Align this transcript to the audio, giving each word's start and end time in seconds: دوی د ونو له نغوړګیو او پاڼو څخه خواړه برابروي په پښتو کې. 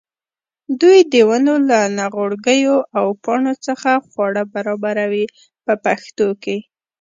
دوی 0.81 0.99
د 1.13 1.15
ونو 1.29 1.55
له 1.69 1.79
نغوړګیو 1.97 2.77
او 2.99 3.05
پاڼو 3.23 3.53
څخه 3.67 3.91
خواړه 4.07 4.43
برابروي 4.53 5.25
په 5.65 5.73
پښتو 5.85 6.27
کې. 6.43 6.57